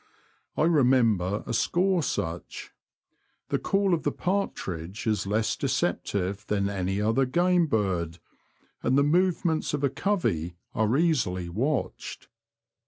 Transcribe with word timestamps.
I 0.57 0.63
remember 0.63 1.43
a 1.45 1.53
score 1.53 2.01
such. 2.01 2.71
The 3.49 3.59
call 3.59 3.93
of 3.93 4.01
the 4.01 4.11
partridge 4.11 5.05
is 5.05 5.27
less 5.27 5.55
deceptive 5.55 6.43
than 6.47 6.71
any 6.71 6.99
other 6.99 7.27
game 7.27 7.67
bird, 7.67 8.17
and 8.81 8.97
the 8.97 9.03
movements 9.03 9.75
of 9.75 9.83
a 9.83 9.91
covey 9.91 10.55
are 10.73 10.97
easily 10.97 11.49
watched. 11.49 12.29